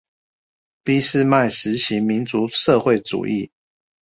[0.83, 3.51] 俾斯麥實行民族社會主義